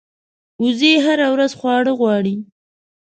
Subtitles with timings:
[0.63, 2.35] وزې هره ورځ خواړه غواړي